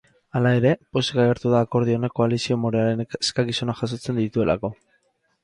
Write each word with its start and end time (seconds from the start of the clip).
Hala 0.37 0.51
ere, 0.59 0.69
pozik 0.97 1.19
agertu 1.23 1.51
da 1.55 1.59
akordio 1.65 1.99
honek 1.99 2.15
koalizio 2.21 2.57
morearen 2.63 3.05
eskakizunak 3.07 3.83
jasotzen 3.85 4.21
dituelako. 4.25 4.75